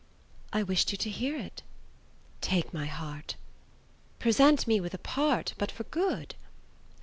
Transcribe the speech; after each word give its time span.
"I 0.51 0.63
wished 0.63 0.91
you 0.91 0.97
to 0.97 1.11
hear 1.11 1.37
it." 1.37 1.61
"Take 2.41 2.73
my 2.73 2.87
heart." 2.87 3.35
"Present 4.17 4.65
me 4.65 4.79
with 4.79 4.95
a 4.95 4.97
part 4.97 5.53
but 5.59 5.69
for 5.71 5.83
good." 5.83 6.33